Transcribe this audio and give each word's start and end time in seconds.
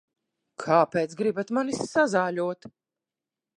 Kāpēc 0.63 1.13
gribat 1.19 1.53
mani 1.59 1.77
sazāļot? 1.81 2.69